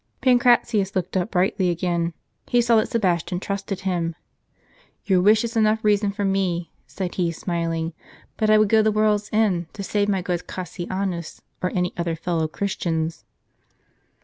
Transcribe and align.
Pancratius 0.19 0.95
looked 0.95 1.15
up 1.15 1.29
brightly 1.29 1.69
again; 1.69 2.13
he 2.47 2.59
saw 2.59 2.75
that 2.77 2.89
Sebas 2.89 3.23
tian 3.23 3.39
trusted 3.39 3.81
him. 3.81 4.15
"Your 5.05 5.21
wish 5.21 5.43
is 5.43 5.55
enough 5.55 5.83
reason 5.83 6.11
for 6.11 6.25
me," 6.25 6.71
said 6.87 7.13
he, 7.13 7.31
smiling; 7.31 7.93
"but 8.35 8.49
I 8.49 8.57
would 8.57 8.67
go 8.69 8.81
the 8.81 8.91
world's 8.91 9.29
end 9.31 9.71
to 9.75 9.83
save 9.83 10.09
my 10.09 10.23
good 10.23 10.47
Cassianus, 10.47 11.41
or 11.61 11.69
any 11.75 11.93
other 11.97 12.15
fellow 12.15 12.47
Christians." 12.47 13.25